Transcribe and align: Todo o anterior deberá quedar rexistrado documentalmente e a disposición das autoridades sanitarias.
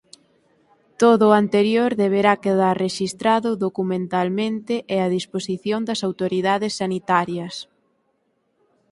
Todo 1.01 1.23
o 1.29 1.37
anterior 1.43 1.91
deberá 2.03 2.33
quedar 2.45 2.75
rexistrado 2.85 3.49
documentalmente 3.65 4.75
e 4.95 4.97
a 5.05 5.11
disposición 5.17 5.81
das 5.89 5.99
autoridades 6.09 6.73
sanitarias. 6.81 7.55